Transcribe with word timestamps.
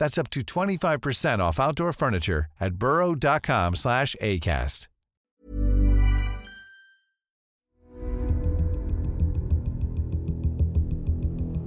That's 0.00 0.16
up 0.16 0.30
to 0.30 0.40
25% 0.40 1.38
off 1.40 1.60
outdoor 1.60 1.92
furniture 1.92 2.46
at 2.58 2.74
burrow.com 2.74 3.76
slash 3.76 4.16
ACAST. 4.20 4.88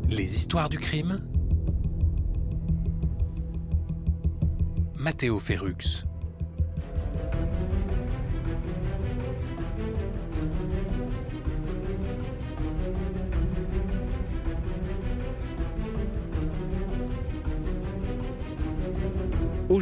Les 0.10 0.26
histoires 0.26 0.70
du 0.70 0.80
crime 0.80 1.22
Matteo 4.96 5.40
Ferrux 5.40 6.04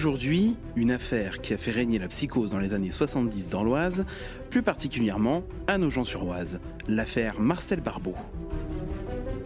Aujourd'hui, 0.02 0.58
une 0.76 0.90
affaire 0.90 1.42
qui 1.42 1.54
a 1.54 1.60
fait 1.60 1.70
régner 1.70 2.00
la 2.00 2.08
psychose 2.08 2.54
dans 2.54 2.60
les 2.60 2.74
années 2.74 2.90
70 2.90 3.50
dans 3.50 3.64
l'Oise, 3.64 4.04
plus 4.50 4.64
particulièrement 4.64 5.44
à 5.68 5.78
Nogent-sur-Oise, 5.78 6.60
l'affaire 6.88 7.40
Marcel 7.40 7.82
Barbeau. 7.82 8.16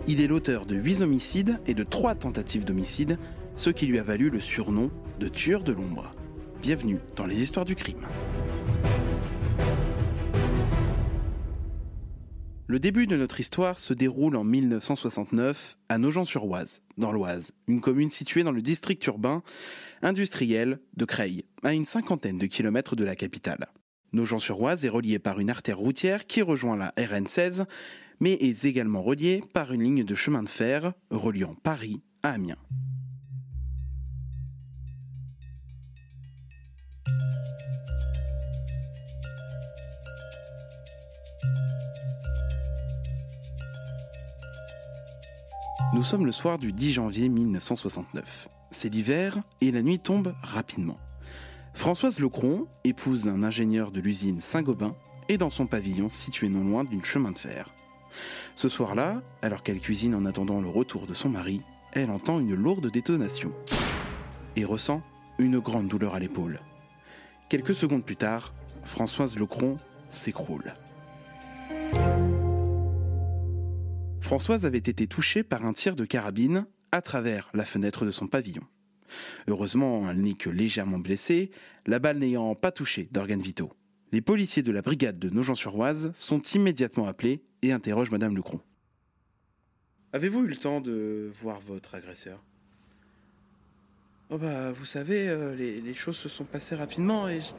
Il 0.07 0.21
est 0.21 0.27
l'auteur 0.27 0.65
de 0.65 0.77
8 0.77 1.01
homicides 1.01 1.59
et 1.67 1.73
de 1.73 1.83
3 1.83 2.15
tentatives 2.15 2.63
d'homicide, 2.63 3.19
ce 3.57 3.69
qui 3.69 3.85
lui 3.85 3.99
a 3.99 4.03
valu 4.03 4.29
le 4.29 4.39
surnom 4.39 4.91
de 5.19 5.27
tueur 5.27 5.61
de 5.61 5.73
l'ombre. 5.73 6.09
Bienvenue 6.61 6.99
dans 7.17 7.25
les 7.25 7.41
histoires 7.41 7.65
du 7.65 7.75
crime. 7.75 8.07
Le 12.67 12.79
début 12.79 13.05
de 13.05 13.15
notre 13.15 13.39
histoire 13.39 13.77
se 13.77 13.93
déroule 13.93 14.35
en 14.35 14.43
1969 14.43 15.77
à 15.87 15.99
Nogent-sur-Oise, 15.99 16.81
dans 16.97 17.11
l'Oise, 17.11 17.51
une 17.67 17.79
commune 17.79 18.09
située 18.09 18.41
dans 18.41 18.51
le 18.51 18.63
district 18.63 19.05
urbain 19.05 19.43
industriel 20.01 20.79
de 20.97 21.05
Creil, 21.05 21.43
à 21.61 21.73
une 21.73 21.85
cinquantaine 21.85 22.39
de 22.39 22.47
kilomètres 22.47 22.95
de 22.95 23.03
la 23.03 23.15
capitale. 23.15 23.67
Nogent-sur-Oise 24.13 24.83
est 24.83 24.89
relié 24.89 25.19
par 25.19 25.39
une 25.39 25.51
artère 25.51 25.77
routière 25.77 26.25
qui 26.25 26.41
rejoint 26.41 26.75
la 26.75 26.89
RN16, 26.97 27.65
mais 28.19 28.31
est 28.31 28.65
également 28.65 29.03
relié 29.03 29.43
par 29.53 29.71
une 29.71 29.83
ligne 29.83 30.03
de 30.03 30.15
chemin 30.15 30.41
de 30.41 30.49
fer 30.49 30.93
reliant 31.11 31.53
Paris 31.53 32.01
à 32.23 32.31
Amiens. 32.31 32.57
Sommes 46.05 46.27
le 46.27 46.31
soir 46.31 46.59
du 46.59 46.71
10 46.71 46.93
janvier 46.93 47.29
1969. 47.29 48.47
C'est 48.69 48.93
l'hiver 48.93 49.39
et 49.59 49.71
la 49.71 49.81
nuit 49.81 49.99
tombe 49.99 50.35
rapidement. 50.43 50.97
Françoise 51.73 52.19
Lecron, 52.19 52.67
épouse 52.83 53.23
d'un 53.23 53.41
ingénieur 53.41 53.89
de 53.89 54.01
l'usine 54.01 54.39
Saint-Gobain, 54.39 54.95
est 55.29 55.37
dans 55.37 55.49
son 55.49 55.65
pavillon 55.65 56.09
situé 56.11 56.47
non 56.47 56.63
loin 56.63 56.83
d'une 56.83 57.03
chemin 57.03 57.31
de 57.31 57.39
fer. 57.39 57.73
Ce 58.55 58.69
soir-là, 58.69 59.23
alors 59.41 59.63
qu'elle 59.63 59.79
cuisine 59.79 60.13
en 60.13 60.25
attendant 60.25 60.61
le 60.61 60.69
retour 60.69 61.07
de 61.07 61.15
son 61.15 61.29
mari, 61.29 61.63
elle 61.93 62.11
entend 62.11 62.39
une 62.39 62.53
lourde 62.53 62.91
détonation 62.91 63.51
et 64.55 64.63
ressent 64.63 65.01
une 65.39 65.57
grande 65.57 65.87
douleur 65.87 66.13
à 66.13 66.19
l'épaule. 66.19 66.59
Quelques 67.49 67.73
secondes 67.73 68.05
plus 68.05 68.15
tard, 68.15 68.53
Françoise 68.83 69.39
Lecron 69.39 69.77
s'écroule. 70.11 70.75
Françoise 74.25 74.65
avait 74.65 74.79
été 74.79 75.05
touchée 75.05 75.43
par 75.43 75.67
un 75.67 75.73
tir 75.73 75.95
de 75.95 76.03
carabine 76.03 76.65
à 76.91 77.03
travers 77.03 77.47
la 77.53 77.63
fenêtre 77.63 78.05
de 78.05 78.11
son 78.11 78.25
pavillon. 78.25 78.63
Heureusement, 79.47 80.09
elle 80.09 80.19
n'est 80.19 80.33
que 80.33 80.49
légèrement 80.49 80.97
blessée, 80.97 81.51
la 81.85 81.99
balle 81.99 82.17
n'ayant 82.17 82.55
pas 82.55 82.71
touché 82.71 83.07
d'organes 83.11 83.43
vitaux. 83.43 83.71
Les 84.11 84.21
policiers 84.21 84.63
de 84.63 84.71
la 84.71 84.81
brigade 84.81 85.19
de 85.19 85.29
Nogent-sur-Oise 85.29 86.11
sont 86.15 86.41
immédiatement 86.41 87.05
appelés 87.05 87.43
et 87.61 87.71
interrogent 87.71 88.09
Madame 88.09 88.35
Lecron. 88.35 88.59
Avez-vous 90.11 90.45
eu 90.45 90.47
le 90.47 90.57
temps 90.57 90.81
de 90.81 91.31
voir 91.39 91.59
votre 91.59 91.93
agresseur? 91.93 92.43
Oh 94.31 94.39
bah, 94.39 94.71
vous 94.71 94.85
savez, 94.85 95.29
euh, 95.29 95.53
les, 95.53 95.93
choses 95.93 96.17
se 96.17 96.29
sont 96.29 96.45
passées 96.45 96.73
rapidement 96.73 97.29
et 97.29 97.41
je, 97.41 97.53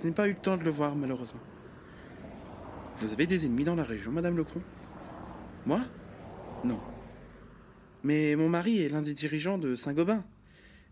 je 0.00 0.06
n'ai 0.06 0.14
pas 0.14 0.28
eu 0.28 0.32
le 0.32 0.40
temps 0.40 0.56
de 0.56 0.64
le 0.64 0.70
voir 0.70 0.96
malheureusement. 0.96 1.42
Vous 2.96 3.12
avez 3.12 3.26
des 3.26 3.44
ennemis 3.44 3.64
dans 3.64 3.76
la 3.76 3.84
région, 3.84 4.12
Madame 4.12 4.38
Lecron? 4.38 4.62
Moi? 5.66 5.80
Non. 6.64 6.80
Mais 8.02 8.34
mon 8.36 8.48
mari 8.48 8.82
est 8.82 8.88
l'un 8.88 9.02
des 9.02 9.14
dirigeants 9.14 9.58
de 9.58 9.76
Saint-Gobain. 9.76 10.24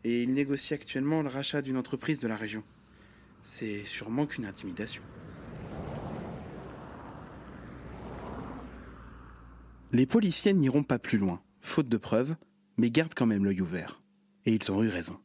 et 0.05 0.23
il 0.23 0.32
négocie 0.32 0.75
actuellement 0.75 1.23
le 1.23 1.29
rachat 1.29 1.61
d'une 1.62 1.76
entreprise 1.76 2.20
de 2.20 2.29
la 2.29 2.37
région. 2.37 2.62
C'est 3.43 3.85
sûrement 3.85 4.26
qu'une 4.26 4.44
intimidation. 4.44 5.03
Les 9.91 10.06
policiers 10.06 10.53
n'iront 10.53 10.82
pas 10.82 10.99
plus 10.99 11.19
loin, 11.19 11.41
faute 11.61 11.88
de 11.88 11.97
preuves, 11.97 12.37
mais 12.76 12.91
gardent 12.91 13.14
quand 13.14 13.26
même 13.26 13.44
l'œil 13.44 13.61
ouvert. 13.61 14.03
Et 14.44 14.55
ils 14.55 14.71
ont 14.71 14.82
eu 14.82 14.88
raison. 14.88 15.19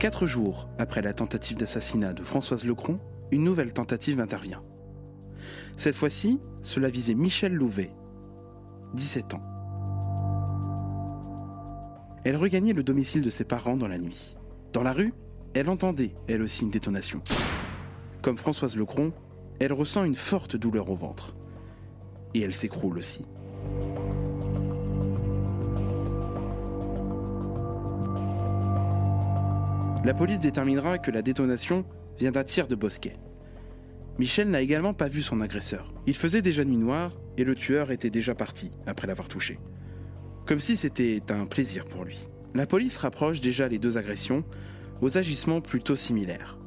Quatre 0.00 0.26
jours 0.26 0.66
après 0.78 1.02
la 1.02 1.12
tentative 1.12 1.58
d'assassinat 1.58 2.14
de 2.14 2.22
Françoise 2.22 2.64
Lecron, 2.64 2.98
une 3.32 3.44
nouvelle 3.44 3.74
tentative 3.74 4.18
intervient. 4.18 4.62
Cette 5.76 5.94
fois-ci, 5.94 6.40
cela 6.62 6.88
visait 6.88 7.12
Michel 7.12 7.52
Louvet, 7.52 7.90
17 8.94 9.34
ans. 9.34 9.42
Elle 12.24 12.36
regagnait 12.36 12.72
le 12.72 12.82
domicile 12.82 13.20
de 13.20 13.28
ses 13.28 13.44
parents 13.44 13.76
dans 13.76 13.88
la 13.88 13.98
nuit. 13.98 14.38
Dans 14.72 14.82
la 14.82 14.94
rue, 14.94 15.12
elle 15.52 15.68
entendait, 15.68 16.14
elle 16.28 16.40
aussi, 16.40 16.62
une 16.62 16.70
détonation. 16.70 17.22
Comme 18.22 18.38
Françoise 18.38 18.78
Lecron, 18.78 19.12
elle 19.58 19.74
ressent 19.74 20.04
une 20.04 20.14
forte 20.14 20.56
douleur 20.56 20.88
au 20.88 20.96
ventre. 20.96 21.36
Et 22.32 22.40
elle 22.40 22.54
s'écroule 22.54 22.96
aussi. 22.96 23.26
La 30.02 30.14
police 30.14 30.40
déterminera 30.40 30.96
que 30.96 31.10
la 31.10 31.20
détonation 31.20 31.84
vient 32.18 32.30
d'un 32.30 32.42
tir 32.42 32.68
de 32.68 32.74
bosquet. 32.74 33.18
Michel 34.18 34.48
n'a 34.48 34.62
également 34.62 34.94
pas 34.94 35.08
vu 35.08 35.20
son 35.20 35.42
agresseur. 35.42 35.92
Il 36.06 36.16
faisait 36.16 36.40
déjà 36.40 36.64
nuit 36.64 36.78
noire 36.78 37.12
et 37.36 37.44
le 37.44 37.54
tueur 37.54 37.90
était 37.90 38.08
déjà 38.08 38.34
parti 38.34 38.72
après 38.86 39.06
l'avoir 39.06 39.28
touché. 39.28 39.58
Comme 40.46 40.58
si 40.58 40.76
c'était 40.76 41.20
un 41.30 41.44
plaisir 41.44 41.84
pour 41.84 42.04
lui. 42.04 42.28
La 42.54 42.66
police 42.66 42.96
rapproche 42.96 43.42
déjà 43.42 43.68
les 43.68 43.78
deux 43.78 43.98
agressions 43.98 44.42
aux 45.02 45.18
agissements 45.18 45.60
plutôt 45.60 45.96
similaires. 45.96 46.58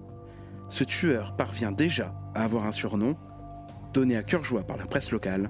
Ce 0.70 0.84
tueur 0.84 1.36
parvient 1.36 1.72
déjà 1.72 2.16
à 2.36 2.44
avoir 2.44 2.68
un 2.68 2.72
surnom, 2.72 3.18
donné 3.94 4.16
à 4.16 4.24
cœur 4.24 4.44
joie 4.44 4.64
par 4.64 4.78
la 4.78 4.86
presse 4.86 5.12
locale, 5.12 5.50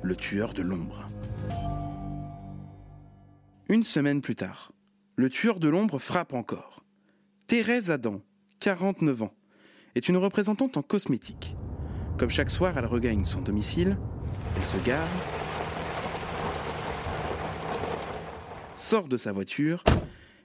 le 0.00 0.14
tueur 0.14 0.52
de 0.52 0.62
l'ombre. 0.62 1.08
Une 3.68 3.82
semaine 3.82 4.20
plus 4.20 4.36
tard, 4.36 4.70
le 5.16 5.28
tueur 5.28 5.58
de 5.58 5.68
l'ombre 5.68 5.98
frappe 5.98 6.32
encore. 6.32 6.85
Thérèse 7.46 7.92
Adam, 7.92 8.22
49 8.58 9.22
ans, 9.22 9.34
est 9.94 10.08
une 10.08 10.16
représentante 10.16 10.76
en 10.76 10.82
cosmétique. 10.82 11.56
Comme 12.18 12.30
chaque 12.30 12.50
soir, 12.50 12.76
elle 12.76 12.86
regagne 12.86 13.24
son 13.24 13.40
domicile, 13.40 13.96
elle 14.56 14.64
se 14.64 14.76
gare, 14.78 15.06
sort 18.76 19.06
de 19.06 19.16
sa 19.16 19.30
voiture, 19.30 19.84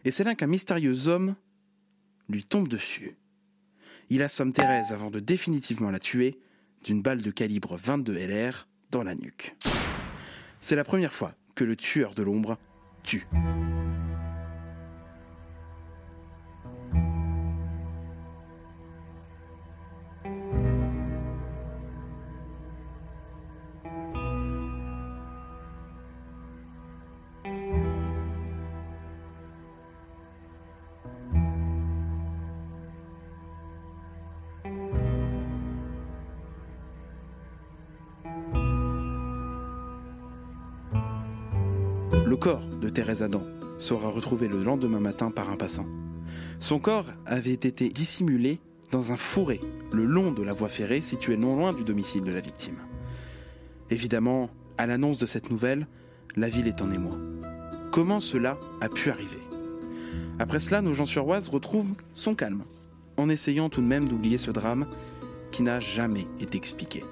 et 0.06 0.12
c'est 0.12 0.24
là 0.24 0.36
qu'un 0.36 0.46
mystérieux 0.46 1.08
homme 1.08 1.36
lui 2.30 2.44
tombe 2.44 2.68
dessus. 2.68 3.18
Il 4.12 4.22
assomme 4.22 4.54
Thérèse 4.54 4.92
avant 4.92 5.10
de 5.10 5.20
définitivement 5.20 5.90
la 5.90 6.00
tuer 6.00 6.40
d'une 6.84 7.02
balle 7.02 7.24
de 7.24 7.32
calibre 7.32 7.78
22 7.78 8.14
LR 8.14 8.68
dans 8.92 9.02
la 9.02 9.16
nuque. 9.16 9.56
C'est 10.60 10.76
la 10.76 10.84
première 10.84 11.14
fois 11.14 11.34
que 11.56 11.64
le 11.64 11.76
tueur 11.76 12.14
de 12.14 12.22
l'ombre 12.22 12.60
tue. 13.02 13.26
Le 42.32 42.38
corps 42.38 42.66
de 42.66 42.88
Thérèse 42.88 43.24
Adam 43.24 43.44
sera 43.78 44.08
retrouvé 44.08 44.48
le 44.48 44.64
lendemain 44.64 45.02
matin 45.02 45.32
par 45.32 45.50
un 45.50 45.58
passant. 45.58 45.86
Son 46.62 46.80
corps 46.80 47.08
avait 47.26 47.52
été 47.52 47.90
dissimulé 47.90 48.62
dans 48.90 49.12
un 49.12 49.18
fourré 49.18 49.60
le 49.92 50.06
long 50.06 50.32
de 50.32 50.42
la 50.42 50.54
voie 50.54 50.70
ferrée 50.70 51.02
située 51.02 51.36
non 51.36 51.58
loin 51.58 51.74
du 51.74 51.84
domicile 51.84 52.24
de 52.24 52.32
la 52.32 52.40
victime. 52.40 52.78
Évidemment, 53.90 54.50
à 54.78 54.88
l'annonce 54.88 55.18
de 55.18 55.26
cette 55.26 55.52
nouvelle, 55.52 55.88
la 56.38 56.48
ville 56.48 56.68
est 56.68 56.82
en 56.82 56.90
émoi. 56.90 57.18
Comment 57.92 58.22
cela 58.22 58.58
a 58.80 58.88
pu 58.88 59.10
arriver? 59.10 59.42
Après 60.40 60.60
cela, 60.60 60.82
nos 60.82 60.94
gens 60.94 61.06
sur 61.06 61.28
Oise 61.28 61.50
retrouvent 61.50 61.96
son 62.14 62.34
calme, 62.34 62.64
en 63.18 63.28
essayant 63.28 63.68
tout 63.68 63.82
de 63.82 63.88
même 63.88 64.08
d'oublier 64.08 64.38
ce 64.38 64.52
drame 64.52 64.88
qui 65.52 65.64
n'a 65.64 65.82
jamais 65.82 66.28
été 66.40 66.58
expliqué. 66.58 67.04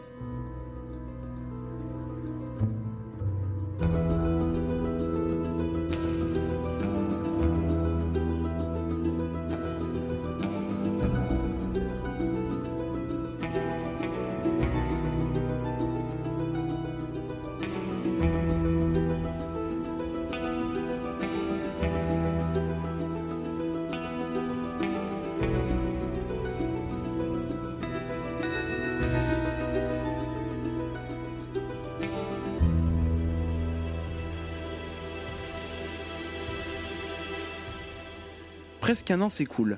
Presque 38.90 39.12
un 39.12 39.22
an 39.22 39.30
s'écoule, 39.30 39.78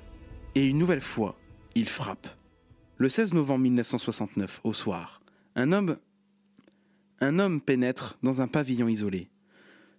et 0.56 0.66
une 0.66 0.78
nouvelle 0.78 1.02
fois, 1.02 1.38
il 1.76 1.90
frappe. 1.90 2.30
Le 2.96 3.10
16 3.10 3.34
novembre 3.34 3.64
1969, 3.64 4.62
au 4.64 4.72
soir, 4.72 5.22
un 5.58 5.74
homme, 5.74 5.98
un 7.20 7.38
homme 7.38 7.60
pénètre 7.60 8.18
dans 8.24 8.40
un 8.40 8.48
pavillon 8.48 8.88
isolé. 8.88 9.30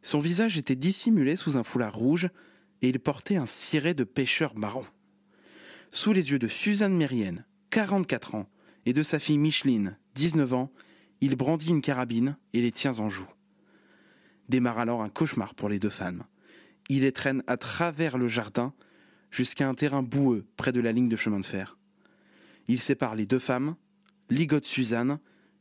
Son 0.01 0.19
visage 0.19 0.57
était 0.57 0.77
dissimulé 0.77 1.37
sous 1.37 1.59
un 1.59 1.63
foulard 1.63 1.95
rouge 1.95 2.31
et 2.81 2.89
il 2.89 2.99
portait 3.01 3.37
un 3.37 3.45
ciré 3.45 3.93
de 3.93 4.05
pêcheur 4.05 4.57
marron. 4.57 4.87
Sous 5.91 6.15
les 6.15 6.31
yeux 6.31 6.39
de 6.39 6.49
Suzanne 6.49 6.97
Mérienne, 6.97 7.45
44 7.69 8.35
ans, 8.35 8.49
et 8.87 8.95
de 8.95 9.03
sa 9.03 9.19
fille 9.19 9.37
Micheline, 9.37 9.99
19 10.15 10.55
ans, 10.55 10.73
il 11.21 11.37
brandit 11.37 11.69
une 11.69 11.83
carabine 11.83 12.39
et 12.55 12.63
les 12.63 12.73
tient 12.73 12.99
en 12.99 13.11
joue. 13.11 13.29
Démarre 14.49 14.79
alors 14.79 15.03
un 15.03 15.11
cauchemar 15.11 15.55
pour 15.55 15.69
les 15.69 15.79
deux 15.79 15.91
femmes. 15.91 16.25
Il 16.89 17.03
les 17.03 17.13
traîne 17.13 17.43
à 17.47 17.59
travers 17.59 18.17
le 18.17 18.27
jardin 18.27 18.73
jusqu'à 19.33 19.69
un 19.69 19.75
terrain 19.75 20.03
boueux 20.03 20.47
près 20.57 20.71
de 20.71 20.81
la 20.81 20.93
ligne 20.93 21.09
de 21.09 21.17
chemin 21.17 21.41
de 21.41 21.45
fer. 21.45 21.77
Il 22.69 22.81
sépare 22.81 23.17
les 23.17 23.27
deux 23.27 23.41
femmes, 23.41 23.75
ligote 24.31 24.65
Suzanne 24.65 25.19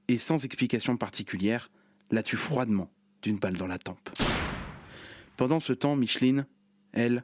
et, 0.07 0.19
sans 0.19 0.45
explication 0.45 0.97
particulière, 0.97 1.71
la 2.11 2.21
tue 2.21 2.37
froidement 2.37 2.91
d'une 3.23 3.39
balle 3.39 3.57
dans 3.57 3.67
la 3.67 3.79
tempe. 3.79 4.09
Pendant 5.37 5.59
ce 5.59 5.73
temps, 5.73 5.95
Micheline, 5.95 6.45
elle, 6.91 7.23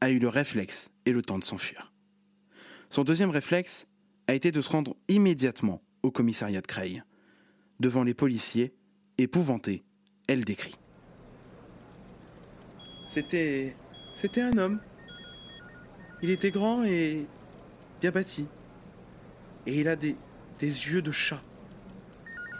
a 0.00 0.10
eu 0.10 0.18
le 0.18 0.28
réflexe 0.28 0.90
et 1.06 1.12
le 1.12 1.22
temps 1.22 1.38
de 1.38 1.44
s'enfuir. 1.44 1.92
Son 2.90 3.04
deuxième 3.04 3.30
réflexe 3.30 3.86
a 4.26 4.34
été 4.34 4.50
de 4.50 4.60
se 4.60 4.68
rendre 4.68 4.96
immédiatement 5.08 5.82
au 6.02 6.10
commissariat 6.10 6.60
de 6.60 6.66
Creil. 6.66 7.02
Devant 7.78 8.02
les 8.02 8.14
policiers, 8.14 8.74
épouvantée, 9.18 9.84
elle 10.26 10.44
décrit. 10.44 10.74
C'était. 13.08 13.76
C'était 14.16 14.40
un 14.42 14.56
homme. 14.58 14.80
Il 16.22 16.30
était 16.30 16.52
grand 16.52 16.84
et 16.84 17.26
bien 18.00 18.12
bâti. 18.12 18.46
Et 19.66 19.80
il 19.80 19.88
a 19.88 19.96
des, 19.96 20.16
yeux 20.60 21.02
de 21.02 21.10
chat. 21.10 21.42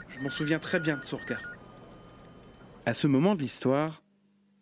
Je 0.09 0.19
m'en 0.19 0.31
souviens 0.31 0.59
très 0.59 0.81
bien 0.81 0.97
de 0.97 1.04
son 1.04 1.16
regard. 1.16 1.42
À 2.87 2.95
ce 2.95 3.07
moment 3.07 3.37
de 3.37 3.42
l'histoire, 3.42 4.02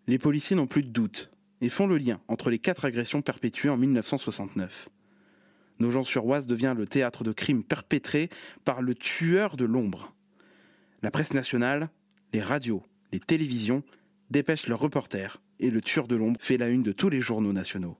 les 0.06 0.18
policiers 0.18 0.54
n'ont 0.54 0.66
plus 0.66 0.82
de 0.82 0.90
doute 0.90 1.30
et 1.62 1.70
font 1.70 1.86
le 1.86 1.96
lien 1.96 2.20
entre 2.28 2.50
les 2.50 2.58
quatre 2.58 2.84
agressions 2.84 3.22
perpétuées 3.22 3.70
en 3.70 3.78
1969. 3.78 4.90
Nogent-sur-Oise 5.78 6.46
devient 6.46 6.74
le 6.76 6.86
théâtre 6.86 7.24
de 7.24 7.32
crimes 7.32 7.64
perpétrés 7.64 8.28
par 8.64 8.82
le 8.82 8.94
tueur 8.94 9.56
de 9.56 9.64
l'ombre. 9.64 10.14
La 11.02 11.10
presse 11.10 11.32
nationale, 11.32 11.88
les 12.34 12.42
radios, 12.42 12.82
les 13.12 13.20
télévisions 13.20 13.82
dépêchent 14.28 14.66
leurs 14.66 14.80
reporters 14.80 15.40
et 15.58 15.70
le 15.70 15.80
tueur 15.80 16.06
de 16.06 16.16
l'ombre 16.16 16.38
fait 16.42 16.58
la 16.58 16.68
une 16.68 16.82
de 16.82 16.92
tous 16.92 17.08
les 17.08 17.22
journaux 17.22 17.54
nationaux. 17.54 17.96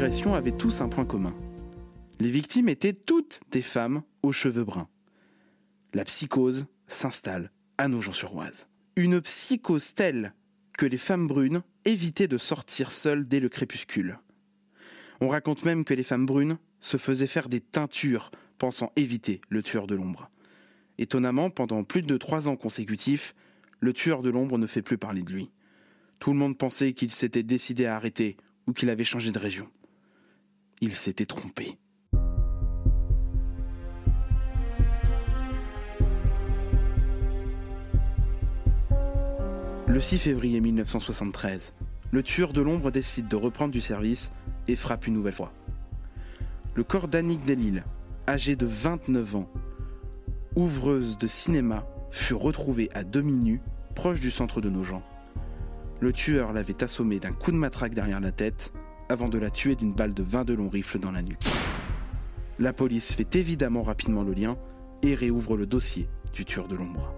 Avaient 0.00 0.52
tous 0.52 0.80
un 0.80 0.88
point 0.88 1.04
commun. 1.04 1.34
Les 2.20 2.30
victimes 2.30 2.68
étaient 2.68 2.92
toutes 2.92 3.40
des 3.50 3.62
femmes 3.62 4.02
aux 4.22 4.30
cheveux 4.30 4.62
bruns. 4.62 4.88
La 5.92 6.04
psychose 6.04 6.66
s'installe 6.86 7.50
à 7.78 7.88
Nogent-sur-Oise. 7.88 8.68
Une 8.94 9.20
psychose 9.20 9.94
telle 9.94 10.34
que 10.76 10.86
les 10.86 10.98
femmes 10.98 11.26
brunes 11.26 11.62
évitaient 11.84 12.28
de 12.28 12.38
sortir 12.38 12.92
seules 12.92 13.26
dès 13.26 13.40
le 13.40 13.48
crépuscule. 13.48 14.18
On 15.20 15.28
raconte 15.28 15.64
même 15.64 15.84
que 15.84 15.94
les 15.94 16.04
femmes 16.04 16.26
brunes 16.26 16.58
se 16.78 16.96
faisaient 16.96 17.26
faire 17.26 17.48
des 17.48 17.60
teintures 17.60 18.30
pensant 18.58 18.92
éviter 18.94 19.40
le 19.48 19.64
tueur 19.64 19.88
de 19.88 19.96
l'ombre. 19.96 20.30
Étonnamment, 20.98 21.50
pendant 21.50 21.82
plus 21.82 22.02
de 22.02 22.16
trois 22.16 22.46
ans 22.48 22.56
consécutifs, 22.56 23.34
le 23.80 23.92
tueur 23.92 24.22
de 24.22 24.30
l'ombre 24.30 24.58
ne 24.58 24.68
fait 24.68 24.82
plus 24.82 24.98
parler 24.98 25.22
de 25.22 25.32
lui. 25.32 25.50
Tout 26.20 26.32
le 26.32 26.38
monde 26.38 26.56
pensait 26.56 26.92
qu'il 26.92 27.10
s'était 27.10 27.42
décidé 27.42 27.86
à 27.86 27.96
arrêter 27.96 28.36
ou 28.68 28.72
qu'il 28.72 28.90
avait 28.90 29.04
changé 29.04 29.32
de 29.32 29.38
région. 29.38 29.68
Il 30.80 30.92
s'était 30.92 31.26
trompé. 31.26 31.76
Le 39.88 40.00
6 40.00 40.18
février 40.18 40.60
1973, 40.60 41.72
le 42.12 42.22
tueur 42.22 42.52
de 42.52 42.60
l'ombre 42.60 42.92
décide 42.92 43.26
de 43.26 43.34
reprendre 43.34 43.72
du 43.72 43.80
service 43.80 44.30
et 44.68 44.76
frappe 44.76 45.08
une 45.08 45.14
nouvelle 45.14 45.34
fois. 45.34 45.52
Le 46.76 46.84
corps 46.84 47.08
d'Annick 47.08 47.44
Delille, 47.44 47.82
âgée 48.28 48.54
de 48.54 48.66
29 48.66 49.34
ans, 49.34 49.50
ouvreuse 50.54 51.18
de 51.18 51.26
cinéma, 51.26 51.88
fut 52.12 52.34
retrouvé 52.34 52.88
à 52.94 53.02
demi-nu, 53.02 53.60
proche 53.96 54.20
du 54.20 54.30
centre 54.30 54.60
de 54.60 54.70
Nogent. 54.70 55.02
Le 55.98 56.12
tueur 56.12 56.52
l'avait 56.52 56.84
assommée 56.84 57.18
d'un 57.18 57.32
coup 57.32 57.50
de 57.50 57.56
matraque 57.56 57.94
derrière 57.94 58.20
la 58.20 58.30
tête, 58.30 58.72
avant 59.08 59.28
de 59.28 59.38
la 59.38 59.50
tuer 59.50 59.74
d'une 59.74 59.92
balle 59.92 60.14
de 60.14 60.22
22 60.22 60.56
longs 60.56 60.68
rifles 60.68 60.98
dans 60.98 61.10
la 61.10 61.22
nuque. 61.22 61.44
La 62.58 62.72
police 62.72 63.12
fait 63.12 63.36
évidemment 63.36 63.82
rapidement 63.82 64.22
le 64.22 64.32
lien 64.32 64.56
et 65.02 65.14
réouvre 65.14 65.56
le 65.56 65.66
dossier 65.66 66.08
du 66.32 66.44
tueur 66.44 66.68
de 66.68 66.76
l'ombre. 66.76 67.14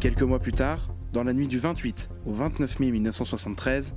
Quelques 0.00 0.22
mois 0.22 0.38
plus 0.38 0.52
tard, 0.52 0.88
dans 1.12 1.24
la 1.24 1.34
nuit 1.34 1.48
du 1.48 1.58
28 1.58 2.08
au 2.24 2.32
29 2.32 2.80
mai 2.80 2.90
1973, 2.90 3.94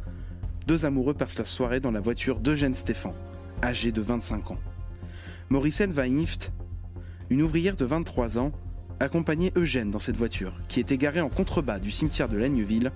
deux 0.67 0.85
amoureux 0.85 1.13
passent 1.13 1.39
la 1.39 1.45
soirée 1.45 1.79
dans 1.79 1.91
la 1.91 2.01
voiture 2.01 2.39
d'Eugène 2.39 2.73
Stéphan, 2.73 3.13
âgé 3.63 3.91
de 3.91 4.01
25 4.01 4.51
ans. 4.51 4.57
Morissette 5.49 5.93
Weinhift, 5.93 6.51
une 7.29 7.41
ouvrière 7.41 7.75
de 7.75 7.85
23 7.85 8.39
ans, 8.39 8.51
accompagnait 8.99 9.51
Eugène 9.55 9.91
dans 9.91 9.99
cette 9.99 10.15
voiture, 10.15 10.53
qui 10.67 10.79
était 10.79 10.97
garée 10.97 11.21
en 11.21 11.29
contrebas 11.29 11.79
du 11.79 11.91
cimetière 11.91 12.29
de 12.29 12.37
Lagneville, 12.37 12.91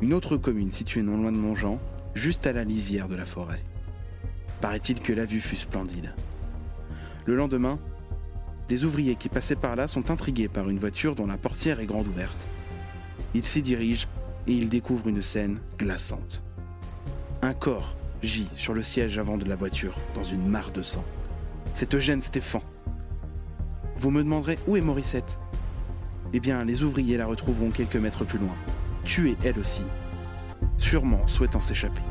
une 0.00 0.14
autre 0.14 0.36
commune 0.36 0.70
située 0.70 1.02
non 1.02 1.16
loin 1.16 1.32
de 1.32 1.36
Montjean, 1.36 1.80
juste 2.14 2.46
à 2.46 2.52
la 2.52 2.64
lisière 2.64 3.08
de 3.08 3.16
la 3.16 3.24
forêt. 3.24 3.62
Paraît-il 4.60 5.00
que 5.00 5.12
la 5.12 5.24
vue 5.24 5.40
fut 5.40 5.56
splendide. 5.56 6.14
Le 7.26 7.34
lendemain, 7.34 7.78
des 8.68 8.84
ouvriers 8.84 9.16
qui 9.16 9.28
passaient 9.28 9.56
par 9.56 9.76
là 9.76 9.88
sont 9.88 10.10
intrigués 10.10 10.48
par 10.48 10.70
une 10.70 10.78
voiture 10.78 11.14
dont 11.14 11.26
la 11.26 11.36
portière 11.36 11.80
est 11.80 11.86
grande 11.86 12.08
ouverte. 12.08 12.46
Ils 13.34 13.44
s'y 13.44 13.60
dirigent 13.60 14.08
et 14.46 14.52
ils 14.52 14.68
découvrent 14.68 15.08
une 15.08 15.22
scène 15.22 15.58
glaçante. 15.78 16.42
Un 17.42 17.54
corps 17.54 17.96
gît 18.22 18.48
sur 18.54 18.72
le 18.72 18.82
siège 18.82 19.18
avant 19.18 19.36
de 19.36 19.48
la 19.48 19.56
voiture, 19.56 19.98
dans 20.14 20.22
une 20.22 20.46
mare 20.46 20.70
de 20.70 20.82
sang. 20.82 21.04
C'est 21.72 21.94
Eugène 21.94 22.20
Stéphan. 22.20 22.62
Vous 23.96 24.10
me 24.10 24.22
demanderez 24.22 24.58
où 24.66 24.76
est 24.76 24.82
Morissette? 24.82 25.38
Eh 26.34 26.40
bien, 26.40 26.64
les 26.64 26.82
ouvriers 26.82 27.16
la 27.16 27.26
retrouveront 27.26 27.70
quelques 27.70 27.96
mètres 27.96 28.24
plus 28.24 28.38
loin, 28.38 28.56
tuée 29.04 29.36
elle 29.42 29.58
aussi, 29.58 29.82
sûrement 30.76 31.26
souhaitant 31.26 31.60
s'échapper. 31.60 32.02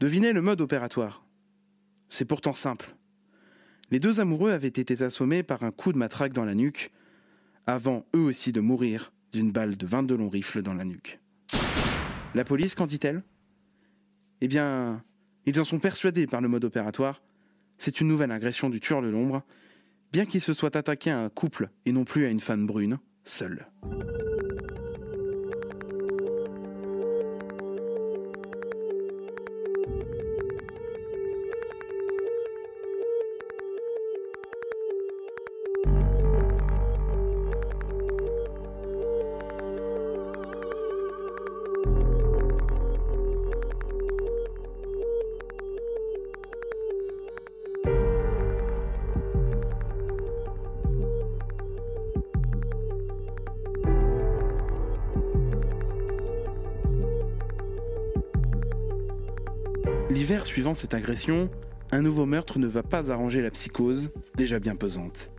Devinez 0.00 0.32
le 0.32 0.42
mode 0.42 0.60
opératoire. 0.60 1.24
C'est 2.08 2.24
pourtant 2.24 2.54
simple. 2.54 2.94
Les 3.90 3.98
deux 3.98 4.20
amoureux 4.20 4.52
avaient 4.52 4.68
été 4.68 5.02
assommés 5.02 5.42
par 5.42 5.62
un 5.62 5.70
coup 5.70 5.92
de 5.92 5.98
matraque 5.98 6.32
dans 6.32 6.44
la 6.44 6.54
nuque, 6.54 6.92
avant 7.66 8.04
eux 8.14 8.20
aussi 8.20 8.52
de 8.52 8.60
mourir 8.60 9.12
d'une 9.32 9.52
balle 9.52 9.76
de 9.76 9.86
22 9.86 10.16
longs 10.16 10.28
rifles 10.28 10.62
dans 10.62 10.74
la 10.74 10.84
nuque. 10.84 11.18
La 12.34 12.44
police, 12.44 12.74
qu'en 12.74 12.86
dit-elle? 12.86 13.22
Eh 14.40 14.48
bien, 14.48 15.02
ils 15.46 15.58
en 15.60 15.64
sont 15.64 15.78
persuadés 15.78 16.26
par 16.26 16.40
le 16.40 16.48
mode 16.48 16.64
opératoire. 16.64 17.22
C'est 17.76 18.00
une 18.00 18.08
nouvelle 18.08 18.32
agression 18.32 18.70
du 18.70 18.80
tueur 18.80 19.02
de 19.02 19.08
l'ombre, 19.08 19.42
bien 20.12 20.26
qu'il 20.26 20.40
se 20.40 20.52
soit 20.52 20.76
attaqué 20.76 21.10
à 21.10 21.20
un 21.20 21.28
couple 21.28 21.68
et 21.86 21.92
non 21.92 22.04
plus 22.04 22.26
à 22.26 22.30
une 22.30 22.40
femme 22.40 22.66
brune, 22.66 22.98
seule. 23.24 23.66
Suivant 60.44 60.74
cette 60.74 60.94
agression, 60.94 61.50
un 61.90 62.02
nouveau 62.02 62.24
meurtre 62.24 62.58
ne 62.58 62.66
va 62.66 62.82
pas 62.82 63.10
arranger 63.10 63.42
la 63.42 63.50
psychose, 63.50 64.10
déjà 64.36 64.58
bien 64.58 64.76
pesante. 64.76 65.30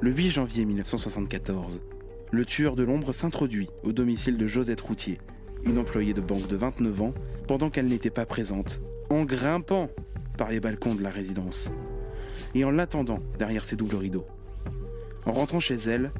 Le 0.00 0.10
8 0.10 0.30
janvier 0.30 0.64
1974, 0.64 1.80
le 2.30 2.44
tueur 2.44 2.76
de 2.76 2.82
l'ombre 2.82 3.12
s'introduit 3.12 3.68
au 3.82 3.92
domicile 3.92 4.36
de 4.36 4.46
Josette 4.46 4.80
Routier, 4.80 5.18
une 5.64 5.78
employée 5.78 6.14
de 6.14 6.20
banque 6.20 6.46
de 6.48 6.56
29 6.56 7.02
ans, 7.02 7.14
pendant 7.48 7.70
qu'elle 7.70 7.88
n'était 7.88 8.10
pas 8.10 8.26
présente, 8.26 8.80
en 9.10 9.24
grimpant 9.24 9.88
par 10.38 10.50
les 10.50 10.60
balcons 10.60 10.94
de 10.94 11.02
la 11.02 11.10
résidence, 11.10 11.70
et 12.54 12.64
en 12.64 12.70
l'attendant 12.70 13.20
derrière 13.38 13.64
ses 13.64 13.76
doubles 13.76 13.96
rideaux. 13.96 14.26
En 15.26 15.32
rentrant 15.32 15.60
chez 15.60 15.76
elle, 15.76 16.12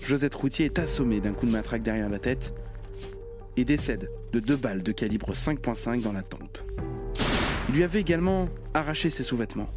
Josette 0.00 0.34
Routier 0.34 0.66
est 0.66 0.78
assommée 0.78 1.20
d'un 1.20 1.32
coup 1.32 1.46
de 1.46 1.52
matraque 1.52 1.82
derrière 1.82 2.10
la 2.10 2.18
tête 2.18 2.54
et 3.56 3.64
décède 3.64 4.10
de 4.32 4.40
deux 4.40 4.56
balles 4.56 4.82
de 4.82 4.92
calibre 4.92 5.32
5.5 5.32 6.02
dans 6.02 6.12
la 6.12 6.22
tempe. 6.22 6.58
Lui 7.72 7.82
avait 7.84 8.00
également 8.00 8.48
arraché 8.74 9.08
ses 9.08 9.22
sous-vêtements. 9.22 9.70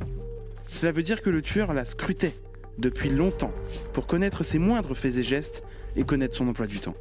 Cela 0.70 0.92
veut 0.92 1.04
dire 1.04 1.22
que 1.22 1.30
le 1.30 1.42
tueur 1.42 1.74
la 1.74 1.86
scrutait 1.86 2.36
depuis 2.78 3.10
longtemps 3.10 3.54
pour 3.94 4.06
connaître 4.06 4.44
ses 4.44 4.60
moindres 4.60 4.98
faits 4.98 5.16
et 5.16 5.24
gestes 5.24 5.64
et 5.96 6.04
connaître 6.04 6.36
son 6.36 6.48
emploi 6.50 6.68
du 6.68 6.80
temps. 6.80 6.96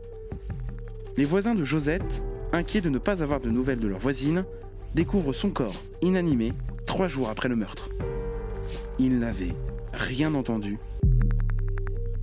Les 1.16 1.24
voisins 1.24 1.56
de 1.56 1.64
Josette, 1.64 2.22
inquiets 2.52 2.80
de 2.80 2.90
ne 2.90 2.98
pas 2.98 3.22
avoir 3.22 3.40
de 3.40 3.50
nouvelles 3.50 3.80
de 3.80 3.88
leur 3.88 3.98
voisine, 3.98 4.44
découvrent 4.94 5.32
son 5.32 5.50
corps 5.50 5.82
inanimé 6.00 6.52
trois 6.86 7.08
jours 7.08 7.28
après 7.28 7.48
le 7.48 7.56
meurtre. 7.56 7.88
Ils 9.00 9.18
n'avaient 9.18 9.54
rien 9.92 10.32
entendu 10.34 10.78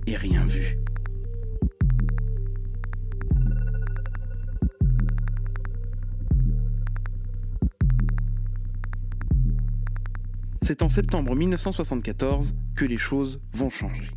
et 0.06 0.16
rien 0.16 0.46
vu. 0.46 0.81
C'est 10.64 10.82
en 10.82 10.88
septembre 10.88 11.34
1974 11.34 12.54
que 12.76 12.84
les 12.84 12.96
choses 12.96 13.40
vont 13.52 13.68
changer. 13.68 14.08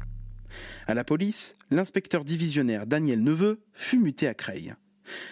À 0.85 0.93
la 0.93 1.03
police, 1.03 1.55
l'inspecteur 1.71 2.23
divisionnaire 2.23 2.85
Daniel 2.85 3.23
Neveu 3.23 3.63
fut 3.73 3.97
muté 3.97 4.27
à 4.27 4.35
Creil. 4.35 4.75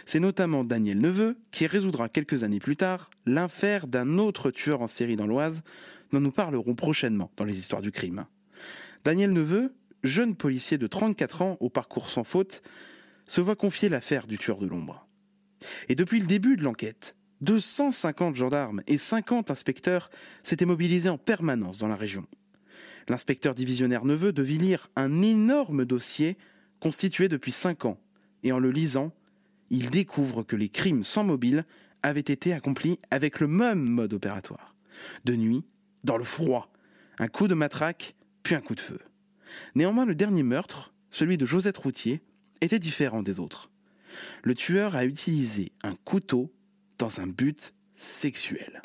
C'est 0.05 0.19
notamment 0.19 0.63
Daniel 0.63 0.97
Neveu 0.97 1.37
qui 1.51 1.67
résoudra 1.67 2.09
quelques 2.09 2.41
années 2.41 2.59
plus 2.59 2.75
tard 2.75 3.11
l'affaire 3.27 3.85
d'un 3.85 4.17
autre 4.17 4.49
tueur 4.49 4.81
en 4.81 4.87
série 4.87 5.15
dans 5.15 5.27
l'Oise 5.27 5.61
dont 6.11 6.19
nous 6.19 6.31
parlerons 6.31 6.73
prochainement 6.73 7.31
dans 7.37 7.45
les 7.45 7.59
histoires 7.59 7.83
du 7.83 7.91
crime. 7.91 8.25
Daniel 9.03 9.33
Neveu, 9.33 9.75
jeune 10.03 10.35
policier 10.35 10.79
de 10.79 10.87
34 10.87 11.43
ans 11.43 11.57
au 11.59 11.69
parcours 11.69 12.09
sans 12.09 12.23
faute, 12.23 12.63
se 13.27 13.39
voit 13.39 13.55
confier 13.55 13.87
l'affaire 13.87 14.25
du 14.25 14.39
tueur 14.39 14.57
de 14.57 14.65
l'ombre. 14.65 15.07
Et 15.89 15.95
depuis 15.95 16.19
le 16.19 16.25
début 16.25 16.57
de 16.57 16.63
l'enquête, 16.63 17.15
250 17.43 18.35
gendarmes 18.35 18.81
et 18.87 18.97
50 18.97 19.51
inspecteurs 19.51 20.09
s'étaient 20.41 20.65
mobilisés 20.65 21.09
en 21.09 21.17
permanence 21.17 21.77
dans 21.79 21.87
la 21.87 21.95
région. 21.95 22.25
L'inspecteur 23.09 23.53
divisionnaire 23.53 24.05
Neveu 24.05 24.31
devait 24.31 24.53
lire 24.53 24.89
un 24.95 25.21
énorme 25.21 25.85
dossier 25.85 26.37
constitué 26.79 27.27
depuis 27.27 27.51
5 27.51 27.85
ans, 27.85 27.99
et 28.43 28.51
en 28.51 28.59
le 28.59 28.71
lisant, 28.71 29.11
il 29.69 29.89
découvre 29.89 30.43
que 30.43 30.55
les 30.55 30.69
crimes 30.69 31.03
sans 31.03 31.23
mobile 31.23 31.65
avaient 32.01 32.19
été 32.19 32.53
accomplis 32.53 32.97
avec 33.11 33.39
le 33.39 33.47
même 33.47 33.81
mode 33.81 34.13
opératoire. 34.13 34.75
De 35.25 35.35
nuit, 35.35 35.65
dans 36.03 36.17
le 36.17 36.23
froid, 36.23 36.71
un 37.19 37.27
coup 37.27 37.47
de 37.47 37.55
matraque, 37.55 38.15
puis 38.43 38.55
un 38.55 38.61
coup 38.61 38.75
de 38.75 38.81
feu. 38.81 38.99
Néanmoins, 39.75 40.05
le 40.05 40.15
dernier 40.15 40.43
meurtre, 40.43 40.93
celui 41.09 41.37
de 41.37 41.45
Josette 41.45 41.77
Routier, 41.77 42.21
était 42.61 42.79
différent 42.79 43.23
des 43.23 43.39
autres. 43.39 43.71
Le 44.43 44.55
tueur 44.55 44.95
a 44.95 45.05
utilisé 45.05 45.71
un 45.83 45.95
couteau 45.95 46.53
dans 46.97 47.19
un 47.19 47.27
but 47.27 47.73
sexuel. 47.95 48.81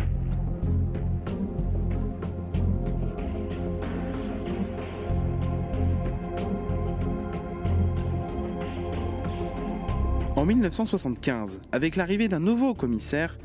En 10.37 10.45
1975, 10.45 11.61
avec 11.73 11.97
l'arrivée 11.97 12.29
d'un 12.29 12.39
nouveau 12.39 12.73
commissaire, 12.73 13.37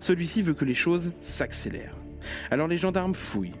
celui-ci 0.00 0.42
veut 0.42 0.52
que 0.52 0.66
les 0.66 0.74
choses 0.74 1.12
s'accélèrent. 1.22 1.96
Alors 2.50 2.68
les 2.68 2.76
gendarmes 2.76 3.14
fouillent, 3.14 3.54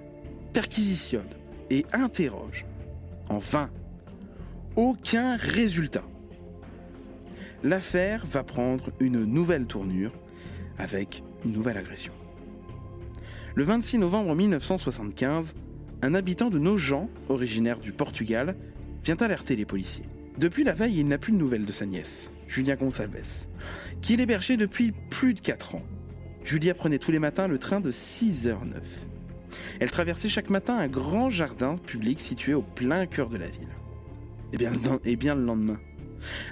perquisitionnent 0.52 1.24
et 1.70 1.86
interrogent. 1.92 2.66
Enfin, 3.30 3.70
aucun 4.76 5.36
résultat. 5.36 6.04
L'affaire 7.62 8.26
va 8.26 8.44
prendre 8.44 8.90
une 9.00 9.24
nouvelle 9.24 9.66
tournure 9.66 10.12
avec 10.78 11.22
une 11.44 11.52
nouvelle 11.52 11.76
agression. 11.76 12.12
Le 13.54 13.64
26 13.64 13.98
novembre 13.98 14.34
1975, 14.34 15.54
un 16.02 16.14
habitant 16.14 16.50
de 16.50 16.58
Nogent, 16.58 17.08
originaire 17.28 17.78
du 17.78 17.92
Portugal, 17.92 18.56
vient 19.02 19.16
alerter 19.16 19.56
les 19.56 19.64
policiers. 19.64 20.04
Depuis 20.38 20.64
la 20.64 20.74
veille, 20.74 20.98
il 20.98 21.08
n'a 21.08 21.18
plus 21.18 21.32
de 21.32 21.38
nouvelles 21.38 21.64
de 21.64 21.72
sa 21.72 21.86
nièce, 21.86 22.30
Julia 22.48 22.76
Gonçalves, 22.76 23.46
qui 24.02 24.16
l'hébergeait 24.16 24.58
depuis 24.58 24.92
plus 25.10 25.32
de 25.32 25.40
4 25.40 25.76
ans. 25.76 25.82
Julia 26.44 26.74
prenait 26.74 26.98
tous 26.98 27.10
les 27.10 27.18
matins 27.18 27.48
le 27.48 27.58
train 27.58 27.80
de 27.80 27.90
6h09. 27.90 28.82
Elle 29.80 29.90
traversait 29.90 30.28
chaque 30.28 30.50
matin 30.50 30.76
un 30.76 30.88
grand 30.88 31.30
jardin 31.30 31.76
public 31.76 32.20
situé 32.20 32.54
au 32.54 32.62
plein 32.62 33.06
cœur 33.06 33.30
de 33.30 33.38
la 33.38 33.48
ville. 33.48 33.68
Et 34.52 34.58
bien, 34.58 34.72
et 35.04 35.16
bien 35.16 35.34
le 35.34 35.44
lendemain, 35.44 35.78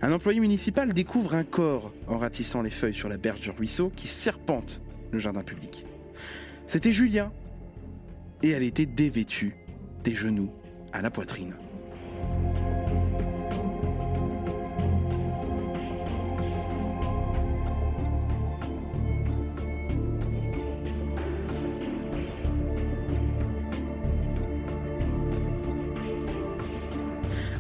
un 0.03 0.13
employé 0.13 0.41
municipal 0.41 0.93
découvre 0.93 1.35
un 1.35 1.45
corps 1.45 1.93
en 2.07 2.19
ratissant 2.19 2.63
les 2.63 2.71
feuilles 2.71 2.95
sur 2.95 3.09
la 3.09 3.17
berge 3.17 3.41
du 3.41 3.51
ruisseau 3.51 3.93
qui 3.95 4.09
serpente 4.09 4.83
le 5.13 5.19
jardin 5.19 5.43
public. 5.43 5.87
C'était 6.67 6.93
Julien. 6.93 7.33
Et 8.43 8.51
elle 8.51 8.63
était 8.63 8.87
dévêtue, 8.87 9.57
des 10.03 10.15
genoux 10.15 10.51
à 10.93 11.01
la 11.01 11.11
poitrine. 11.11 11.55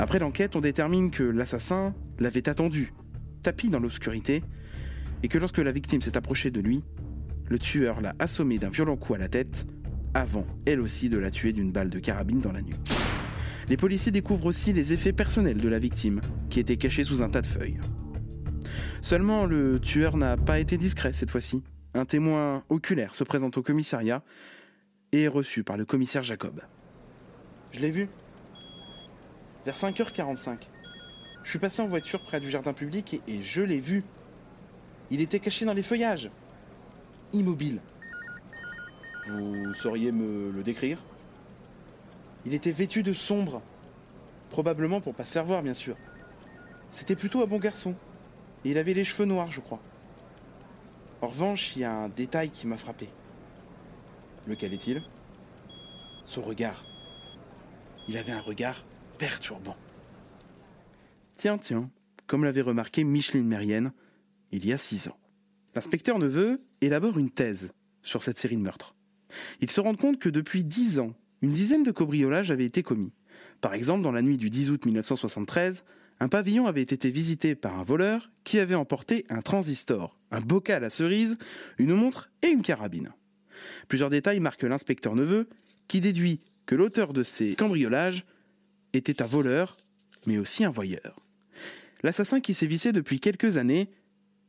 Après 0.05 0.19
l'enquête, 0.19 0.55
on 0.55 0.61
détermine 0.61 1.11
que 1.11 1.23
l'assassin 1.23 1.95
l'avait 2.19 2.51
attendu, 2.51 2.93
tapis 3.41 3.71
dans 3.71 3.81
l'obscurité, 3.81 4.45
et 5.23 5.29
que 5.29 5.39
lorsque 5.39 5.57
la 5.57 5.73
victime 5.73 6.03
s'est 6.03 6.19
approchée 6.19 6.51
de 6.51 6.61
lui, 6.61 6.85
le 7.49 7.59
tueur 7.59 8.03
l'a 8.03 8.15
assommé 8.19 8.59
d'un 8.59 8.69
violent 8.69 8.99
coup 8.99 9.15
à 9.15 9.19
la 9.19 9.29
tête, 9.29 9.65
avant, 10.13 10.47
elle 10.67 10.83
aussi, 10.83 11.09
de 11.09 11.17
la 11.17 11.31
tuer 11.31 11.55
d'une 11.55 11.73
balle 11.73 11.89
de 11.89 11.99
carabine 12.01 12.41
dans 12.41 12.53
la 12.53 12.61
nuque. 12.61 12.77
Les 13.71 13.79
policiers 13.79 14.13
découvrent 14.13 14.45
aussi 14.45 14.75
les 14.75 14.93
effets 14.93 15.15
personnels 15.15 15.57
de 15.57 15.69
la 15.71 15.79
victime, 15.79 16.21
qui 16.51 16.61
était 16.61 16.77
cachée 16.77 17.05
sous 17.05 17.23
un 17.23 17.31
tas 17.31 17.41
de 17.41 17.47
feuilles. 17.47 17.81
Seulement, 19.01 19.47
le 19.47 19.81
tueur 19.81 20.19
n'a 20.19 20.37
pas 20.37 20.61
été 20.61 20.77
discret 20.77 21.15
cette 21.15 21.31
fois-ci. 21.31 21.65
Un 21.95 22.05
témoin 22.05 22.63
oculaire 22.69 23.15
se 23.15 23.25
présente 23.25 23.57
au 23.57 23.63
commissariat 23.63 24.23
et 25.13 25.23
est 25.23 25.29
reçu 25.29 25.65
par 25.65 25.79
le 25.79 25.87
commissaire 25.87 26.25
Jacob. 26.25 26.61
Je 27.73 27.81
l'ai 27.81 27.91
vu, 27.91 28.11
vers 29.65 29.77
5h45. 29.77 30.69
Je 31.43 31.51
suis 31.51 31.59
passé 31.59 31.83
en 31.83 31.87
voiture 31.87 32.21
près 32.21 32.41
du 32.41 32.51
jardin 32.51 32.73
public 32.73 33.21
et, 33.29 33.43
je 33.43 33.63
l'ai 33.63 33.81
vu. 33.81 34.05
Il 35.11 35.21
était 35.21 35.41
caché 35.41 35.65
dans 35.65 35.75
les 35.75 35.83
feuillages. 35.83 36.31
Immobile. 37.33 37.81
Vous 39.27 39.75
sauriez 39.75 40.13
me 40.13 40.51
le 40.51 40.63
décrire? 40.63 41.03
Il 42.47 42.55
était 42.55 42.73
vêtu 42.73 43.03
de 43.03 43.13
sombre. 43.13 43.63
Probablement 44.51 45.01
pour 45.01 45.15
pas 45.15 45.25
se 45.25 45.33
faire 45.33 45.45
voir, 45.45 45.63
bien 45.63 45.75
sûr. 45.75 45.97
C'était 46.91 47.17
plutôt 47.17 47.43
un 47.43 47.47
bon 47.47 47.59
garçon. 47.59 47.95
Et 48.65 48.71
il 48.71 48.79
avait 48.79 48.95
les 48.95 49.05
cheveux 49.05 49.27
noirs, 49.27 49.51
je 49.51 49.61
crois. 49.61 49.81
En 51.21 51.29
revanche, 51.29 51.75
il 51.77 51.81
y 51.81 51.85
a 51.85 51.93
un 51.93 52.09
détail 52.09 52.51
qui 52.51 52.67
m'a 52.67 52.77
frappé. 52.77 53.09
Lequel 54.47 54.73
est-il? 54.75 55.03
Son 56.25 56.43
regard. 56.43 56.85
Il 58.09 58.17
avait 58.19 58.33
un 58.33 58.41
regard 58.41 58.85
perturbant. 59.19 59.77
Tiens, 61.37 61.59
tiens, 61.59 61.91
comme 62.27 62.45
l'avait 62.45 62.61
remarqué 62.61 63.05
Micheline 63.05 63.47
Mérienne 63.47 63.93
il 64.53 64.65
y 64.67 64.73
a 64.73 64.79
six 64.79 65.09
ans. 65.09 65.19
L'inspecteur 65.75 66.19
Neveu 66.19 66.61
élabore 66.81 67.19
une 67.19 67.31
thèse 67.31 67.73
sur 68.03 68.23
cette 68.23 68.39
série 68.39 68.57
de 68.57 68.63
meurtres. 68.63 68.95
Il 69.61 69.71
se 69.71 69.81
rend 69.81 69.95
compte 69.95 70.21
que 70.21 70.29
depuis 70.29 70.63
dix 70.63 71.01
ans, 71.01 71.13
une 71.43 71.53
dizaine 71.53 71.83
de 71.83 71.91
cobriolages 71.91 72.53
avaient 72.53 72.65
été 72.65 72.83
commis. 72.83 73.13
Par 73.61 73.75
exemple, 73.75 74.03
dans 74.03 74.13
la 74.13 74.23
nuit 74.23 74.37
du 74.37 74.51
10 74.51 74.71
août 74.71 74.87
1973, 74.87 75.85
un 76.21 76.29
pavillon 76.29 76.67
avait 76.67 76.83
été 76.83 77.11
visité 77.11 77.55
par 77.55 77.79
un 77.79 77.85
voleur 77.85 78.31
qui 78.45 78.61
avait 78.61 78.75
emporté 78.75 79.25
un 79.29 79.43
transistor, 79.43 80.19
un 80.31 80.41
bocal 80.41 80.85
à 80.85 80.91
cerise, 80.91 81.37
une 81.79 81.95
montre 81.95 82.31
et 82.43 82.49
une 82.49 82.63
carabine. 82.63 83.13
Plusieurs 83.89 84.11
détails 84.11 84.41
marquent 84.41 84.63
l'inspecteur 84.63 85.17
Neveu, 85.17 85.49
qui 85.89 86.01
déduit 86.01 86.41
que 86.67 86.75
l'auteur 86.75 87.13
de 87.13 87.23
ces 87.23 87.57
cambriolages 87.57 88.25
était 88.97 89.23
un 89.23 89.27
voleur, 89.27 89.77
mais 90.27 90.39
aussi 90.39 90.65
un 90.65 90.71
voyeur. 90.71 91.21
L'assassin 92.03 92.41
qui 92.41 92.55
sévissait 92.55 92.93
depuis 92.93 93.21
quelques 93.21 93.57
années 93.57 93.89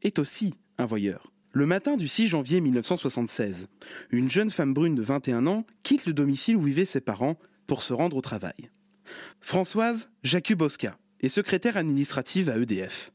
est 0.01 0.19
aussi 0.19 0.55
un 0.77 0.85
voyeur. 0.85 1.31
Le 1.51 1.65
matin 1.65 1.95
du 1.95 2.09
6 2.09 2.27
janvier 2.27 2.59
1976, 2.59 3.67
une 4.11 4.29
jeune 4.29 4.49
femme 4.49 4.73
brune 4.73 4.95
de 4.95 5.01
21 5.01 5.47
ans 5.47 5.65
quitte 5.83 6.05
le 6.05 6.13
domicile 6.13 6.57
où 6.57 6.61
vivaient 6.63 6.85
ses 6.85 6.99
parents 6.99 7.37
pour 7.65 7.81
se 7.81 7.93
rendre 7.93 8.17
au 8.17 8.21
travail. 8.21 8.69
Françoise 9.39 10.09
Jakubowska 10.23 10.97
est 11.21 11.29
secrétaire 11.29 11.77
administrative 11.77 12.49
à 12.49 12.57
EDF. 12.57 13.13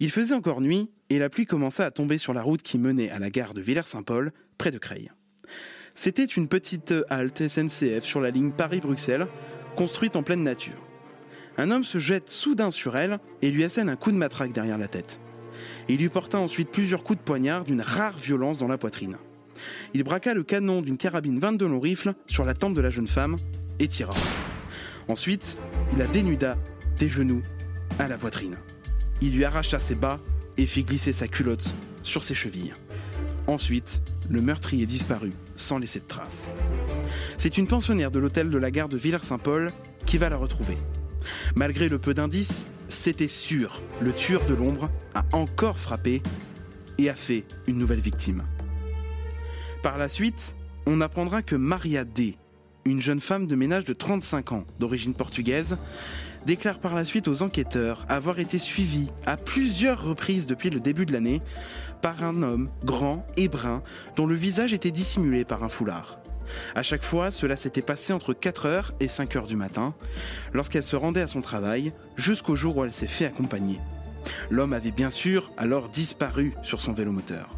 Il 0.00 0.10
faisait 0.10 0.34
encore 0.34 0.60
nuit 0.60 0.90
et 1.08 1.18
la 1.18 1.30
pluie 1.30 1.46
commença 1.46 1.86
à 1.86 1.90
tomber 1.90 2.18
sur 2.18 2.34
la 2.34 2.42
route 2.42 2.62
qui 2.62 2.76
menait 2.76 3.10
à 3.10 3.18
la 3.18 3.30
gare 3.30 3.54
de 3.54 3.60
Villers-Saint-Paul, 3.60 4.32
près 4.58 4.70
de 4.70 4.78
Creil. 4.78 5.10
C'était 5.94 6.24
une 6.24 6.48
petite 6.48 6.94
halte 7.08 7.46
SNCF 7.46 8.04
sur 8.04 8.20
la 8.20 8.30
ligne 8.30 8.52
Paris-Bruxelles 8.52 9.26
construite 9.76 10.16
en 10.16 10.22
pleine 10.22 10.42
nature. 10.42 10.80
Un 11.58 11.70
homme 11.70 11.84
se 11.84 11.98
jette 11.98 12.30
soudain 12.30 12.70
sur 12.70 12.96
elle 12.96 13.18
et 13.42 13.50
lui 13.50 13.64
assène 13.64 13.88
un 13.88 13.96
coup 13.96 14.10
de 14.10 14.16
matraque 14.16 14.52
derrière 14.52 14.78
la 14.78 14.88
tête. 14.88 15.18
Il 15.88 15.98
lui 15.98 16.08
porta 16.08 16.38
ensuite 16.38 16.70
plusieurs 16.70 17.02
coups 17.02 17.18
de 17.18 17.24
poignard 17.24 17.64
d'une 17.64 17.82
rare 17.82 18.16
violence 18.16 18.58
dans 18.58 18.68
la 18.68 18.78
poitrine. 18.78 19.18
Il 19.94 20.02
braqua 20.02 20.34
le 20.34 20.42
canon 20.42 20.80
d'une 20.80 20.96
carabine 20.96 21.38
22 21.38 21.66
long 21.66 21.80
rifle 21.80 22.14
sur 22.26 22.44
la 22.44 22.54
tempe 22.54 22.74
de 22.74 22.80
la 22.80 22.90
jeune 22.90 23.06
femme 23.06 23.36
et 23.78 23.88
tira. 23.88 24.14
Ensuite, 25.08 25.58
il 25.92 25.98
la 25.98 26.06
dénuda 26.06 26.56
des 26.98 27.08
genoux 27.08 27.42
à 27.98 28.08
la 28.08 28.16
poitrine. 28.16 28.56
Il 29.20 29.34
lui 29.34 29.44
arracha 29.44 29.78
ses 29.80 29.94
bas 29.94 30.20
et 30.56 30.66
fit 30.66 30.84
glisser 30.84 31.12
sa 31.12 31.28
culotte 31.28 31.72
sur 32.02 32.22
ses 32.22 32.34
chevilles. 32.34 32.74
Ensuite, 33.46 34.00
le 34.30 34.40
meurtrier 34.40 34.86
disparut 34.86 35.32
sans 35.56 35.78
laisser 35.78 36.00
de 36.00 36.06
traces. 36.06 36.50
C'est 37.38 37.58
une 37.58 37.66
pensionnaire 37.66 38.10
de 38.10 38.18
l'hôtel 38.18 38.50
de 38.50 38.58
la 38.58 38.70
gare 38.70 38.88
de 38.88 38.96
Villers-Saint-Paul 38.96 39.72
qui 40.06 40.18
va 40.18 40.28
la 40.28 40.36
retrouver. 40.36 40.78
Malgré 41.54 41.88
le 41.88 41.98
peu 41.98 42.14
d'indices, 42.14 42.66
c'était 42.88 43.28
sûr, 43.28 43.82
le 44.00 44.12
tueur 44.12 44.44
de 44.46 44.54
l'ombre 44.54 44.90
a 45.14 45.24
encore 45.32 45.78
frappé 45.78 46.22
et 46.98 47.08
a 47.08 47.14
fait 47.14 47.44
une 47.66 47.78
nouvelle 47.78 48.00
victime. 48.00 48.42
Par 49.82 49.98
la 49.98 50.08
suite, 50.08 50.54
on 50.86 51.00
apprendra 51.00 51.42
que 51.42 51.56
Maria 51.56 52.04
D, 52.04 52.36
une 52.84 53.00
jeune 53.00 53.20
femme 53.20 53.46
de 53.46 53.54
ménage 53.54 53.84
de 53.84 53.92
35 53.92 54.52
ans, 54.52 54.64
d'origine 54.78 55.14
portugaise, 55.14 55.76
déclare 56.46 56.78
par 56.78 56.94
la 56.94 57.04
suite 57.04 57.28
aux 57.28 57.42
enquêteurs 57.42 58.04
avoir 58.08 58.38
été 58.38 58.58
suivie 58.58 59.08
à 59.26 59.36
plusieurs 59.36 60.02
reprises 60.02 60.46
depuis 60.46 60.70
le 60.70 60.80
début 60.80 61.06
de 61.06 61.12
l'année 61.12 61.40
par 62.00 62.24
un 62.24 62.42
homme 62.42 62.70
grand 62.84 63.24
et 63.36 63.48
brun 63.48 63.82
dont 64.16 64.26
le 64.26 64.34
visage 64.34 64.72
était 64.72 64.90
dissimulé 64.90 65.44
par 65.44 65.62
un 65.64 65.68
foulard. 65.68 66.18
À 66.74 66.82
chaque 66.82 67.04
fois, 67.04 67.30
cela 67.30 67.56
s'était 67.56 67.82
passé 67.82 68.12
entre 68.12 68.34
4h 68.34 68.90
et 69.00 69.06
5h 69.06 69.46
du 69.46 69.56
matin, 69.56 69.94
lorsqu'elle 70.52 70.82
se 70.82 70.96
rendait 70.96 71.22
à 71.22 71.28
son 71.28 71.40
travail, 71.40 71.92
jusqu'au 72.16 72.56
jour 72.56 72.76
où 72.76 72.84
elle 72.84 72.92
s'est 72.92 73.06
fait 73.06 73.26
accompagner. 73.26 73.80
L'homme 74.50 74.72
avait 74.72 74.90
bien 74.90 75.10
sûr 75.10 75.52
alors 75.56 75.88
disparu 75.88 76.54
sur 76.62 76.80
son 76.80 76.92
vélomoteur. 76.92 77.56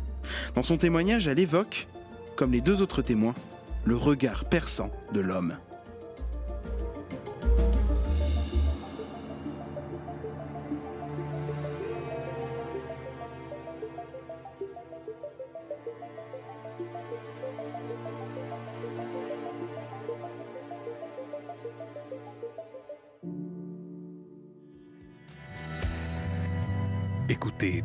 Dans 0.55 0.63
son 0.63 0.77
témoignage, 0.77 1.29
elle 1.29 1.41
évoque, 1.41 1.89
comme 2.37 2.53
les 2.53 2.61
deux 2.61 2.83
autres 2.83 3.03
témoins, 3.03 3.35
le 3.85 3.97
regard 3.97 4.45
perçant 4.47 4.91
de 5.13 5.21
l'homme. 5.21 5.57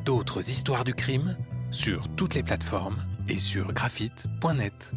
D'autres 0.03 0.49
histoires 0.49 0.83
du 0.83 0.93
crime 0.93 1.37
sur 1.71 2.09
toutes 2.15 2.35
les 2.35 2.43
plateformes 2.43 2.97
et 3.29 3.37
sur 3.37 3.71
graphite.net. 3.71 4.91